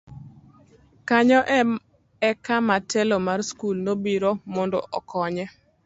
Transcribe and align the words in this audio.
kanyo 1.07 1.39
e 2.29 2.33
kama 2.45 2.75
telo 2.91 3.17
mar 3.27 3.39
skul 3.49 3.77
nobiro 3.85 4.31
mondo 4.55 4.79
okonye 4.97 5.45